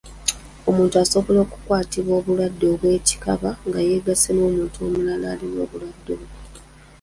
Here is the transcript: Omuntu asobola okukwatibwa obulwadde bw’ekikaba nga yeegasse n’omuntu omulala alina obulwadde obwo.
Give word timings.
Omuntu 0.69 0.95
asobola 1.03 1.39
okukwatibwa 1.45 2.13
obulwadde 2.19 2.67
bw’ekikaba 2.75 3.49
nga 3.67 3.79
yeegasse 3.87 4.29
n’omuntu 4.33 4.77
omulala 4.87 5.25
alina 5.33 5.59
obulwadde 5.65 6.11
obwo. 6.19 6.37